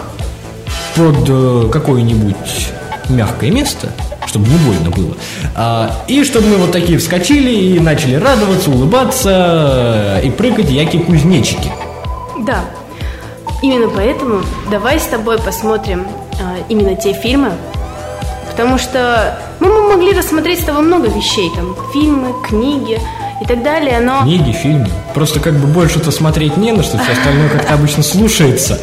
под 0.94 1.28
э, 1.28 1.68
какое-нибудь 1.70 2.68
мягкое 3.08 3.50
место, 3.50 3.88
чтобы 4.30 4.48
не 4.48 4.56
больно 4.58 4.90
было. 4.90 5.16
А, 5.56 5.90
и 6.06 6.22
чтобы 6.22 6.46
мы 6.46 6.56
вот 6.56 6.70
такие 6.70 6.98
вскочили 6.98 7.50
и 7.50 7.80
начали 7.80 8.14
радоваться, 8.14 8.70
улыбаться 8.70 10.20
э, 10.22 10.26
и 10.26 10.30
прыгать 10.30 10.70
яки 10.70 10.98
кузнечики. 10.98 11.72
Да, 12.38 12.60
именно 13.60 13.88
поэтому 13.88 14.42
давай 14.70 15.00
с 15.00 15.04
тобой 15.04 15.38
посмотрим 15.38 16.06
а, 16.40 16.58
именно 16.68 16.94
те 16.94 17.12
фильмы, 17.12 17.50
потому 18.48 18.78
что 18.78 19.36
ну, 19.58 19.66
мы 19.66 19.96
могли 19.96 20.12
рассмотреть 20.12 20.60
с 20.60 20.64
тобой 20.64 20.82
много 20.82 21.08
вещей, 21.08 21.50
там, 21.56 21.74
фильмы, 21.92 22.32
книги 22.46 23.00
и 23.42 23.46
так 23.46 23.64
далее, 23.64 23.98
но... 23.98 24.22
Книги, 24.22 24.52
фильмы. 24.52 24.88
Просто 25.12 25.40
как 25.40 25.54
бы 25.54 25.66
больше-то 25.66 26.12
смотреть 26.12 26.56
не 26.56 26.70
на 26.70 26.84
что, 26.84 26.98
все 26.98 27.12
остальное 27.12 27.48
как-то 27.48 27.74
обычно 27.74 28.04
слушается. 28.04 28.80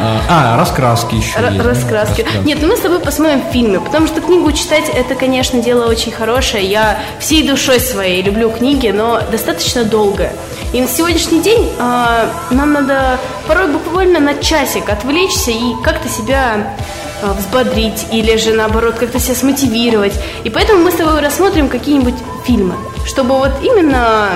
А, 0.00 0.54
а, 0.54 0.56
раскраски 0.56 1.16
еще 1.16 1.38
Р- 1.38 1.46
есть, 1.52 1.58
да, 1.58 1.64
раскраски. 1.64 2.26
Нет, 2.44 2.58
ну 2.60 2.68
мы 2.68 2.76
с 2.76 2.80
тобой 2.80 3.00
посмотрим 3.00 3.42
фильмы, 3.52 3.80
потому 3.80 4.06
что 4.06 4.20
книгу 4.20 4.52
читать 4.52 4.88
это, 4.94 5.14
конечно, 5.14 5.60
дело 5.60 5.86
очень 5.88 6.12
хорошее. 6.12 6.64
Я 6.64 6.98
всей 7.18 7.46
душой 7.46 7.80
своей 7.80 8.22
люблю 8.22 8.50
книги, 8.50 8.88
но 8.88 9.20
достаточно 9.30 9.84
долго. 9.84 10.30
И 10.72 10.80
на 10.80 10.86
сегодняшний 10.88 11.40
день 11.40 11.70
а, 11.78 12.30
нам 12.50 12.72
надо 12.72 13.18
порой 13.46 13.68
буквально 13.68 14.20
на 14.20 14.34
часик 14.34 14.88
отвлечься 14.88 15.50
и 15.50 15.74
как-то 15.82 16.08
себя 16.08 16.74
а, 17.22 17.32
взбодрить 17.32 18.06
или 18.12 18.36
же 18.36 18.52
наоборот 18.52 18.96
как-то 18.96 19.18
себя 19.18 19.34
смотивировать. 19.34 20.14
И 20.44 20.50
поэтому 20.50 20.84
мы 20.84 20.90
с 20.90 20.94
тобой 20.94 21.20
рассмотрим 21.20 21.68
какие-нибудь 21.68 22.16
фильмы, 22.46 22.74
чтобы 23.06 23.36
вот 23.36 23.52
именно 23.62 24.28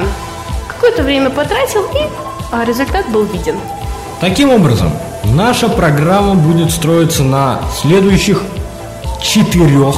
какое-то 0.69 1.03
время 1.03 1.31
потратил 1.31 1.85
и 1.95 2.67
результат 2.67 3.09
был 3.11 3.25
виден. 3.25 3.57
Таким 4.23 4.51
образом, 4.53 4.93
наша 5.25 5.69
программа 5.69 6.37
будет 6.37 6.71
строиться 6.71 7.25
на 7.25 7.59
следующих 7.81 8.41
четырех 9.21 9.97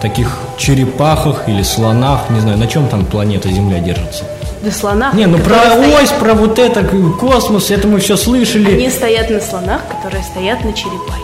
таких 0.00 0.38
черепахах 0.56 1.46
или 1.46 1.62
слонах, 1.62 2.30
не 2.30 2.40
знаю, 2.40 2.56
на 2.56 2.66
чем 2.66 2.88
там 2.88 3.04
планета 3.04 3.50
Земля 3.50 3.80
держится. 3.80 4.24
Для 4.62 4.72
слона. 4.72 5.12
Не, 5.12 5.26
ну 5.26 5.36
про 5.36 5.56
стоят- 5.56 6.02
ось, 6.02 6.08
про 6.12 6.32
вот 6.32 6.58
это, 6.58 6.84
космос, 7.20 7.70
это 7.70 7.86
мы 7.86 8.00
все 8.00 8.16
слышали. 8.16 8.72
Они 8.72 8.88
стоят 8.88 9.28
на 9.28 9.42
слонах, 9.42 9.82
которые 9.88 10.24
стоят 10.24 10.64
на 10.64 10.72
черепахе. 10.72 11.20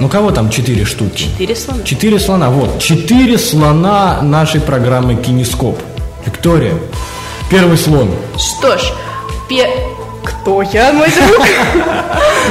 Ну 0.00 0.08
кого 0.08 0.32
там 0.32 0.50
четыре 0.50 0.84
штуки? 0.84 1.22
Четыре 1.22 1.54
слона. 1.54 1.84
Четыре 1.84 2.18
слона, 2.18 2.50
вот. 2.50 2.80
Четыре 2.80 3.38
слона 3.38 4.22
нашей 4.22 4.60
программы 4.60 5.14
Кинескоп. 5.14 5.78
Виктория, 6.26 6.74
первый 7.48 7.78
слон. 7.78 8.10
Что 8.36 8.76
ж, 8.76 8.92
пе... 9.48 9.68
Кто 10.24 10.62
я, 10.62 10.92
мой 10.92 11.08
друг? 11.10 11.46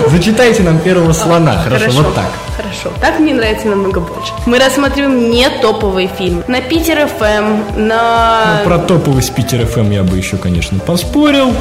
Зачитайте 0.10 0.64
нам 0.64 0.80
первого 0.80 1.14
слона. 1.14 1.58
Хорошо, 1.64 1.86
вот 1.92 2.16
так. 2.16 2.26
Хорошо, 2.56 2.92
так 3.02 3.20
мне 3.20 3.34
нравится 3.34 3.68
намного 3.68 4.00
больше. 4.00 4.32
Мы 4.46 4.60
рассматриваем 4.60 5.30
не 5.32 5.50
топовый 5.50 6.10
фильм. 6.18 6.44
На 6.48 6.62
Питер 6.62 7.08
ФМ, 7.08 7.88
на... 7.88 8.60
Ну, 8.60 8.64
про 8.66 8.78
топовый 8.80 9.24
с 9.24 9.30
Питер 9.30 9.66
ФМ 9.66 9.90
я 9.92 10.04
бы 10.04 10.18
еще, 10.18 10.38
конечно, 10.38 10.80
поспорил. 10.80 11.54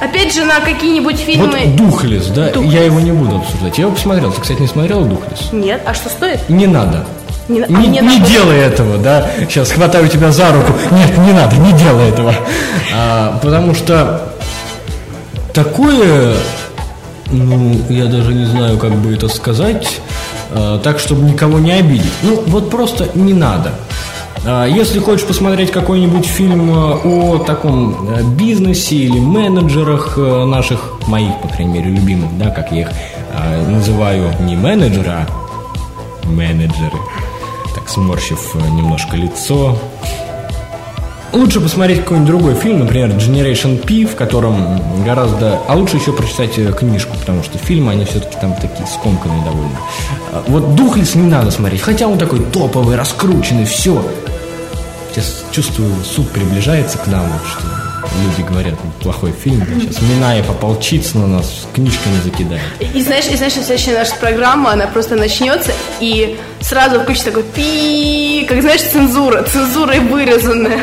Опять 0.00 0.34
же, 0.34 0.44
на 0.44 0.60
какие-нибудь 0.60 1.18
фильмы... 1.18 1.60
Вот 1.64 1.76
Духлес, 1.76 2.26
да, 2.26 2.50
Духлес. 2.50 2.72
я 2.72 2.84
его 2.84 3.00
не 3.00 3.12
буду 3.12 3.36
обсуждать. 3.36 3.78
Я 3.78 3.84
его 3.84 3.94
посмотрел. 3.94 4.30
Ты, 4.32 4.40
кстати, 4.40 4.60
не 4.60 4.68
смотрел 4.68 5.04
Духлес? 5.04 5.52
Нет, 5.52 5.80
а 5.86 5.94
что 5.94 6.08
стоит? 6.10 6.48
Не 6.50 6.66
надо. 6.66 7.06
Не, 7.48 7.62
а 7.62 7.66
Не, 7.68 7.86
не 7.86 8.00
надо- 8.00 8.26
делай 8.28 8.58
этого, 8.58 8.98
да. 8.98 9.30
Сейчас 9.48 9.70
хватаю 9.70 10.08
тебя 10.08 10.32
за 10.32 10.52
руку. 10.52 10.72
Нет, 10.90 11.16
не 11.18 11.32
надо, 11.32 11.56
не 11.56 11.72
делай 11.72 12.08
этого. 12.10 12.34
А, 12.94 13.38
потому 13.40 13.74
что 13.74 14.32
такое, 15.56 16.34
ну, 17.32 17.80
я 17.88 18.04
даже 18.04 18.34
не 18.34 18.44
знаю, 18.44 18.76
как 18.76 18.94
бы 18.94 19.14
это 19.14 19.26
сказать, 19.28 20.00
а, 20.50 20.78
так, 20.78 20.98
чтобы 20.98 21.22
никого 21.22 21.58
не 21.58 21.72
обидеть. 21.72 22.12
Ну, 22.22 22.42
вот 22.46 22.70
просто 22.70 23.08
не 23.14 23.32
надо. 23.32 23.72
А, 24.44 24.66
Если 24.66 24.98
хочешь 25.00 25.26
посмотреть 25.26 25.70
какой-нибудь 25.70 26.26
фильм 26.26 26.70
э, 26.70 26.98
о 27.04 27.38
таком 27.38 28.06
бизнесе 28.36 28.96
или 28.96 29.18
менеджерах 29.18 30.18
наших, 30.18 31.00
моих, 31.06 31.40
по 31.40 31.48
крайней 31.48 31.72
мере, 31.72 31.90
любимых, 31.90 32.36
да, 32.38 32.50
как 32.50 32.70
я 32.70 32.82
их 32.82 32.88
называю, 33.68 34.30
не 34.40 34.56
менеджеры, 34.56 35.08
а 35.10 35.26
менеджеры, 36.24 36.98
так 37.74 37.88
сморщив 37.88 38.54
немножко 38.54 39.16
лицо. 39.16 39.78
Лучше 41.32 41.60
посмотреть 41.60 42.00
какой-нибудь 42.00 42.28
другой 42.28 42.54
фильм, 42.54 42.78
например, 42.78 43.10
Generation 43.10 43.78
P, 43.78 44.06
в 44.06 44.16
котором 44.16 45.04
гораздо... 45.04 45.60
А 45.68 45.74
лучше 45.74 45.96
еще 45.96 46.12
прочитать 46.12 46.58
э, 46.58 46.72
книжку, 46.72 47.16
потому 47.18 47.42
что 47.42 47.58
фильмы, 47.58 47.92
они 47.92 48.04
все-таки 48.04 48.36
там 48.40 48.54
такие 48.54 48.86
скомканные 48.86 49.44
довольно. 49.44 49.78
А, 50.32 50.44
Вот 50.46 50.74
«Духлес» 50.74 51.14
не 51.14 51.26
надо 51.26 51.50
смотреть, 51.50 51.82
хотя 51.82 52.06
он 52.06 52.18
такой 52.18 52.40
топовый, 52.40 52.96
раскрученный, 52.96 53.64
все. 53.64 54.02
Сейчас 55.12 55.44
чувствую, 55.50 55.92
суд 56.04 56.28
приближается 56.30 56.98
к 56.98 57.06
нам, 57.06 57.24
вот 57.24 57.46
что 57.46 57.75
люди 58.22 58.46
говорят, 58.48 58.74
«Ну, 58.82 58.90
плохой 59.02 59.32
фильм, 59.32 59.60
да, 59.60 59.80
сейчас 59.80 60.02
Минаев 60.02 60.48
ополчится 60.50 61.18
на 61.18 61.26
нас, 61.26 61.66
книжками 61.74 62.20
закидает. 62.22 62.62
И 62.80 63.00
знаешь, 63.02 63.26
и 63.26 63.36
знаешь, 63.36 63.54
следующая 63.54 63.98
наша 63.98 64.14
программа, 64.16 64.72
она 64.72 64.86
просто 64.86 65.16
начнется, 65.16 65.72
и 66.00 66.38
сразу 66.60 67.00
включится 67.00 67.30
такой 67.30 67.42
пи, 67.42 68.46
как 68.48 68.60
знаешь, 68.60 68.82
цензура, 68.82 69.42
цензурой 69.42 70.00
вырезанная. 70.00 70.80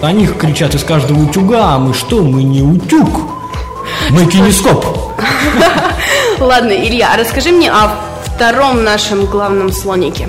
На 0.00 0.12
них 0.12 0.36
кричат 0.36 0.74
из 0.74 0.84
каждого 0.84 1.22
утюга, 1.22 1.74
а 1.74 1.78
мы 1.78 1.94
что, 1.94 2.22
мы 2.22 2.42
не 2.42 2.62
утюг. 2.62 3.08
Мы 4.10 4.26
кинескоп. 4.26 4.84
Ладно, 6.38 6.72
Илья, 6.72 7.12
а 7.14 7.16
расскажи 7.16 7.50
мне 7.50 7.70
о 7.70 7.90
втором 8.24 8.84
нашем 8.84 9.26
главном 9.26 9.72
слонике. 9.72 10.28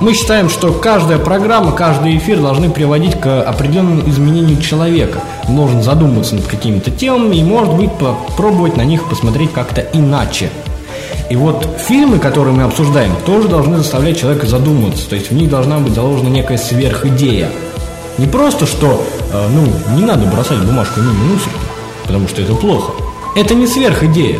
Мы 0.00 0.12
считаем, 0.12 0.48
что 0.48 0.72
каждая 0.72 1.18
программа, 1.18 1.70
каждый 1.70 2.16
эфир 2.18 2.40
должны 2.40 2.68
приводить 2.68 3.18
к 3.20 3.42
определенному 3.42 4.08
изменению 4.08 4.60
человека. 4.60 5.20
Должен 5.48 5.82
задуматься 5.82 6.34
над 6.34 6.46
какими-то 6.46 6.90
темами 6.90 7.36
и, 7.36 7.44
может 7.44 7.74
быть, 7.74 7.92
попробовать 7.92 8.76
на 8.76 8.84
них 8.84 9.08
посмотреть 9.08 9.52
как-то 9.52 9.82
иначе. 9.92 10.50
И 11.30 11.36
вот 11.36 11.66
фильмы, 11.78 12.18
которые 12.18 12.54
мы 12.54 12.64
обсуждаем, 12.64 13.12
тоже 13.24 13.48
должны 13.48 13.78
заставлять 13.78 14.18
человека 14.18 14.46
задуматься. 14.46 15.08
То 15.08 15.14
есть 15.14 15.30
в 15.30 15.34
них 15.34 15.48
должна 15.48 15.78
быть 15.78 15.94
заложена 15.94 16.28
некая 16.28 16.58
сверхидея. 16.58 17.48
Не 18.18 18.26
просто, 18.26 18.66
что, 18.66 19.04
э, 19.32 19.48
ну, 19.48 19.96
не 19.96 20.04
надо 20.04 20.26
бросать 20.26 20.58
бумажку 20.58 21.00
мимо 21.00 21.24
мусорки, 21.24 21.58
потому 22.04 22.28
что 22.28 22.42
это 22.42 22.54
плохо. 22.54 22.92
Это 23.36 23.54
не 23.54 23.66
сверхидея. 23.66 24.38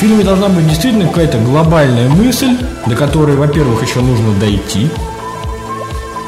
В 0.00 0.02
фильме 0.02 0.24
должна 0.24 0.48
быть 0.48 0.66
действительно 0.66 1.06
какая-то 1.08 1.36
глобальная 1.36 2.08
мысль, 2.08 2.56
до 2.86 2.96
которой, 2.96 3.36
во-первых, 3.36 3.86
еще 3.86 4.00
нужно 4.00 4.32
дойти. 4.40 4.88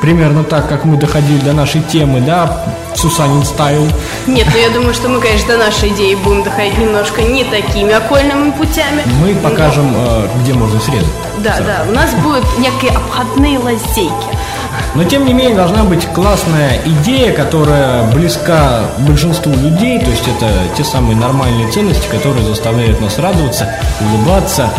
Примерно 0.02 0.44
так, 0.44 0.68
как 0.68 0.84
мы 0.84 0.98
доходили 0.98 1.38
до 1.38 1.54
нашей 1.54 1.80
темы, 1.80 2.20
да, 2.20 2.66
Сусанин 2.94 3.42
стайл. 3.46 3.88
Нет, 4.26 4.46
ну 4.52 4.58
я 4.58 4.68
думаю, 4.68 4.92
что 4.92 5.08
мы, 5.08 5.20
конечно, 5.20 5.54
до 5.54 5.56
нашей 5.56 5.88
идеи 5.88 6.16
будем 6.16 6.42
доходить 6.42 6.76
немножко 6.76 7.22
не 7.22 7.44
такими 7.44 7.94
окольными 7.94 8.50
путями. 8.50 9.04
Мы 9.24 9.34
покажем, 9.36 9.90
э, 9.96 10.28
где 10.42 10.52
можно 10.52 10.78
срезать. 10.78 11.08
Да, 11.38 11.56
да, 11.60 11.86
у 11.88 11.92
нас 11.94 12.12
будут 12.16 12.44
некие 12.58 12.90
обходные 12.90 13.58
лазейки. 13.58 14.12
Но 14.94 15.04
тем 15.04 15.24
не 15.24 15.32
менее 15.32 15.54
должна 15.54 15.84
быть 15.84 16.06
классная 16.12 16.78
идея, 16.84 17.32
которая 17.32 18.04
близка 18.12 18.80
большинству 18.98 19.52
людей, 19.52 19.98
то 19.98 20.10
есть 20.10 20.24
это 20.28 20.48
те 20.76 20.84
самые 20.84 21.16
нормальные 21.16 21.70
ценности, 21.70 22.06
которые 22.08 22.44
заставляют 22.46 23.00
нас 23.00 23.18
радоваться, 23.18 23.74
улыбаться. 24.00 24.70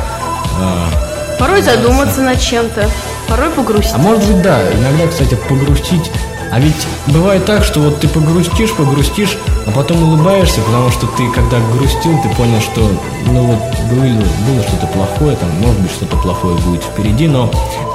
э, 0.60 1.38
Порой 1.40 1.62
задуматься 1.62 2.22
над 2.22 2.40
чем-то, 2.40 2.90
порой 3.28 3.50
погрустить. 3.50 3.94
А 3.96 3.98
может 3.98 4.24
быть, 4.26 4.42
да, 4.42 4.60
иногда, 4.72 5.08
кстати, 5.08 5.36
погрустить. 5.50 6.12
А 6.54 6.60
ведь 6.60 6.86
бывает 7.08 7.46
так, 7.46 7.64
что 7.64 7.80
вот 7.80 8.00
ты 8.00 8.08
погрустишь, 8.08 8.74
погрустишь, 8.74 9.40
а 9.66 9.72
потом 9.72 10.04
улыбаешься, 10.04 10.62
потому 10.62 10.92
что 10.92 11.08
ты, 11.08 11.28
когда 11.32 11.58
грустил, 11.72 12.16
ты 12.22 12.30
понял, 12.36 12.62
что, 12.62 12.82
ну 13.26 13.42
вот, 13.42 13.58
было, 13.90 14.04
было 14.04 14.64
что-то 14.68 14.86
плохое, 14.86 15.36
там, 15.36 15.50
может 15.62 15.80
быть, 15.80 15.92
что-то 15.92 16.16
плохое 16.18 16.56
будет 16.58 16.84
впереди, 16.84 17.28
но 17.28 17.50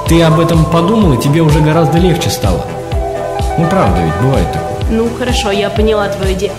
ты 0.09 0.21
об 0.23 0.41
этом 0.41 0.65
подумал, 0.65 1.13
и 1.13 1.21
тебе 1.21 1.39
уже 1.39 1.61
гораздо 1.61 1.99
легче 1.99 2.29
стало. 2.29 2.65
Ну, 3.57 3.65
правда 3.69 4.01
ведь, 4.01 4.15
бывает 4.21 4.51
такое. 4.51 4.77
Ну, 4.89 5.09
хорошо, 5.17 5.51
я 5.51 5.69
поняла 5.69 6.09
твою 6.09 6.33
идею. 6.33 6.51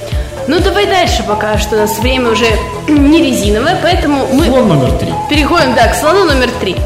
Ну, 0.48 0.58
давай 0.58 0.86
дальше 0.86 1.22
пока, 1.28 1.58
что 1.58 1.76
у 1.76 1.80
нас 1.80 1.98
время 1.98 2.30
уже 2.30 2.46
не 2.88 3.22
резиновое, 3.22 3.78
поэтому 3.82 4.26
мы 4.32 4.46
Слон 4.46 4.68
номер 4.68 4.92
три. 4.92 5.12
переходим, 5.28 5.74
да, 5.74 5.86
к 5.88 5.94
слону 5.94 6.24
номер 6.24 6.48
три. 6.60 6.76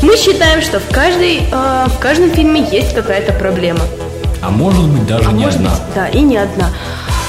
Мы 0.00 0.16
считаем, 0.16 0.62
что 0.62 0.80
в, 0.80 0.88
каждой, 0.90 1.42
э, 1.52 1.84
в 1.88 1.98
каждом 1.98 2.30
фильме 2.30 2.66
есть 2.72 2.94
какая-то 2.94 3.34
проблема. 3.34 3.80
А 4.42 4.50
может 4.50 4.84
быть, 4.88 5.06
даже 5.06 5.28
А 5.28 5.32
не 5.32 5.44
может 5.44 5.56
одна. 5.58 5.70
быть, 5.70 5.80
да, 5.94 6.08
и 6.08 6.20
не 6.20 6.36
одна. 6.36 6.68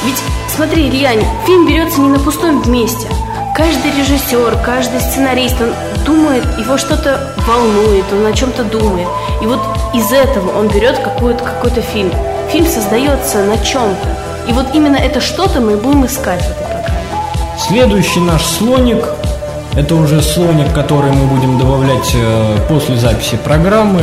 Ведь, 0.05 0.17
смотри, 0.53 0.89
Илья, 0.89 1.11
фильм 1.45 1.67
берется 1.67 2.01
не 2.01 2.09
на 2.09 2.19
пустом 2.19 2.61
месте. 2.71 3.07
Каждый 3.55 3.91
режиссер, 3.97 4.57
каждый 4.65 4.99
сценарист, 4.99 5.55
он 5.61 5.73
думает, 6.05 6.43
его 6.57 6.77
что-то 6.77 7.33
волнует, 7.47 8.05
он 8.11 8.25
о 8.25 8.33
чем-то 8.33 8.63
думает. 8.63 9.07
И 9.41 9.45
вот 9.45 9.59
из 9.93 10.11
этого 10.11 10.57
он 10.57 10.67
берет 10.67 10.97
какой-то 10.99 11.43
какой-то 11.43 11.81
фильм. 11.81 12.11
Фильм 12.51 12.65
создается 12.65 13.43
на 13.43 13.57
чем-то. 13.57 14.07
И 14.49 14.53
вот 14.53 14.65
именно 14.73 14.97
это 14.97 15.21
что-то 15.21 15.61
мы 15.61 15.77
будем 15.77 16.05
искать 16.05 16.41
в 16.41 16.51
этой 16.51 16.65
программе. 16.65 16.97
Следующий 17.59 18.19
наш 18.19 18.43
слоник 18.43 19.05
это 19.75 19.95
уже 19.95 20.21
слоник, 20.21 20.71
который 20.73 21.11
мы 21.11 21.25
будем 21.25 21.57
добавлять 21.57 22.11
э, 22.13 22.57
после 22.69 22.95
записи 22.95 23.37
программы. 23.37 24.01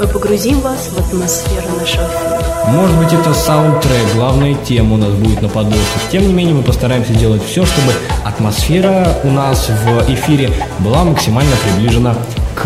Мы 0.00 0.06
погрузим 0.06 0.60
вас 0.60 0.88
в 0.88 0.98
атмосферу 0.98 1.76
нашего 1.78 2.08
фильма. 2.08 2.38
Может 2.68 2.96
быть, 2.96 3.12
это 3.12 3.34
саундтрек, 3.34 4.14
главная 4.14 4.54
тема 4.54 4.94
у 4.94 4.96
нас 4.96 5.10
будет 5.10 5.42
на 5.42 5.48
подложках. 5.50 6.00
Тем 6.10 6.26
не 6.26 6.32
менее, 6.32 6.54
мы 6.54 6.62
постараемся 6.62 7.12
делать 7.12 7.42
все, 7.44 7.66
чтобы 7.66 7.92
атмосфера 8.24 9.14
у 9.24 9.30
нас 9.30 9.68
в 9.68 10.10
эфире 10.10 10.50
была 10.78 11.04
максимально 11.04 11.52
приближена 11.56 12.14
к 12.54 12.64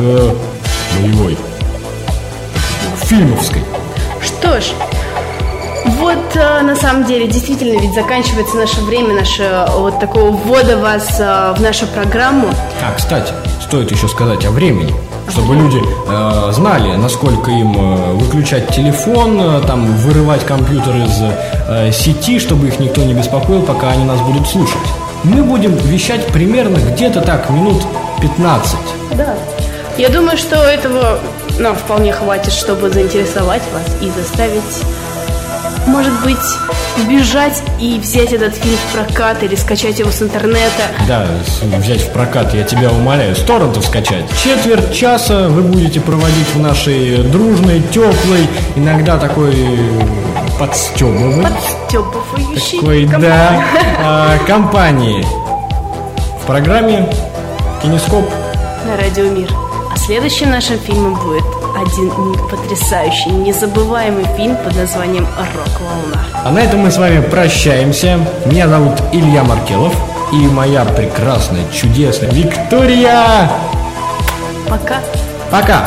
нулевой. 1.00 1.36
Фильмовской. 3.02 3.64
Что 4.22 4.60
ж, 4.60 4.66
вот 5.98 6.36
э, 6.36 6.62
на 6.62 6.76
самом 6.76 7.04
деле 7.04 7.26
действительно 7.26 7.78
ведь 7.80 7.94
заканчивается 7.94 8.56
наше 8.56 8.80
время, 8.82 9.14
наше 9.14 9.42
э, 9.42 9.66
вот 9.76 10.00
такого 10.00 10.30
ввода 10.30 10.76
вас 10.78 11.16
э, 11.18 11.54
в 11.56 11.60
нашу 11.60 11.86
программу. 11.86 12.48
А, 12.82 12.94
кстати, 12.96 13.32
стоит 13.62 13.90
еще 13.90 14.08
сказать 14.08 14.44
о 14.44 14.50
времени. 14.50 14.94
Чтобы 15.28 15.54
люди 15.54 15.80
э, 15.82 16.52
знали, 16.52 16.96
насколько 16.96 17.50
им 17.50 17.74
э, 17.76 18.12
выключать 18.14 18.68
телефон, 18.68 19.40
э, 19.40 19.60
там 19.66 19.86
вырывать 19.96 20.44
компьютер 20.44 20.96
из 20.96 21.22
э, 21.68 21.92
сети, 21.92 22.38
чтобы 22.38 22.68
их 22.68 22.78
никто 22.78 23.02
не 23.02 23.14
беспокоил, 23.14 23.62
пока 23.62 23.90
они 23.90 24.04
нас 24.04 24.20
будут 24.20 24.46
слушать. 24.46 24.76
Мы 25.22 25.42
будем 25.42 25.74
вещать 25.76 26.26
примерно 26.26 26.76
где-то 26.76 27.22
так 27.22 27.48
минут 27.48 27.82
15. 28.20 28.76
Да. 29.16 29.34
Я 29.96 30.08
думаю, 30.10 30.36
что 30.36 30.56
этого 30.56 31.18
нам 31.58 31.74
вполне 31.76 32.12
хватит, 32.12 32.52
чтобы 32.52 32.90
заинтересовать 32.90 33.62
вас 33.72 33.96
и 34.02 34.10
заставить, 34.10 34.82
может 35.86 36.12
быть, 36.22 36.38
бежать 37.08 37.62
и 37.80 37.98
взять 37.98 38.32
этот 38.32 38.54
фильм 38.54 38.76
в 38.76 38.92
прокат 38.92 39.42
или 39.42 39.54
скачать 39.54 39.98
его 39.98 40.10
с 40.10 40.22
интернета. 40.22 40.82
Да, 41.06 41.26
взять 41.78 42.02
в 42.02 42.10
прокат, 42.10 42.54
я 42.54 42.64
тебя 42.64 42.90
умоляю, 42.90 43.34
с 43.34 43.40
торрентов 43.40 43.84
скачать. 43.86 44.24
Четверть 44.42 44.92
часа 44.94 45.48
вы 45.48 45.62
будете 45.62 46.00
проводить 46.00 46.48
в 46.54 46.60
нашей 46.60 47.18
дружной, 47.24 47.82
теплой, 47.92 48.48
иногда 48.76 49.18
такой 49.18 49.54
подстебывой. 50.58 51.44
Подстебывающий 51.44 52.78
Такой, 52.80 53.06
компании. 53.06 53.28
да, 53.28 53.64
а, 53.98 54.38
компании. 54.46 55.26
В 56.42 56.46
программе 56.46 57.08
Кинескоп. 57.82 58.28
на 58.86 58.96
Радио 58.96 59.24
Мир. 59.30 59.48
А 59.94 59.96
следующим 59.96 60.50
нашим 60.50 60.76
фильмом 60.80 61.14
будет 61.14 61.44
один 61.76 62.10
потрясающий, 62.48 63.30
незабываемый 63.30 64.24
фильм 64.36 64.56
под 64.56 64.74
названием 64.74 65.24
«Рок-волна». 65.38 66.26
А 66.32 66.50
на 66.50 66.58
этом 66.58 66.80
мы 66.80 66.90
с 66.90 66.98
вами 66.98 67.20
прощаемся. 67.20 68.18
Меня 68.44 68.66
зовут 68.66 69.00
Илья 69.12 69.44
Маркелов. 69.44 69.94
И 70.32 70.48
моя 70.48 70.84
прекрасная, 70.84 71.62
чудесная 71.72 72.28
Виктория. 72.30 73.48
Пока. 74.68 74.98
Пока! 75.52 75.84